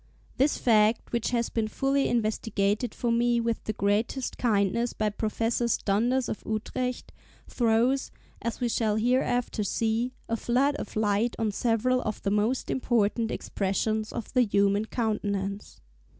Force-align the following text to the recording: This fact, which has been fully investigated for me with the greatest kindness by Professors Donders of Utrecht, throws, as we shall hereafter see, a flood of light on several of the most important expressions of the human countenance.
This 0.37 0.57
fact, 0.57 1.11
which 1.13 1.29
has 1.29 1.49
been 1.49 1.67
fully 1.67 2.07
investigated 2.07 2.95
for 2.95 3.11
me 3.11 3.39
with 3.39 3.63
the 3.65 3.73
greatest 3.73 4.35
kindness 4.39 4.93
by 4.93 5.11
Professors 5.11 5.77
Donders 5.77 6.27
of 6.27 6.41
Utrecht, 6.43 7.11
throws, 7.47 8.09
as 8.41 8.59
we 8.59 8.67
shall 8.67 8.95
hereafter 8.95 9.63
see, 9.63 10.15
a 10.27 10.35
flood 10.35 10.75
of 10.77 10.95
light 10.95 11.35
on 11.37 11.51
several 11.51 12.01
of 12.01 12.19
the 12.23 12.31
most 12.31 12.71
important 12.71 13.29
expressions 13.29 14.11
of 14.11 14.33
the 14.33 14.41
human 14.41 14.85
countenance. 14.85 15.79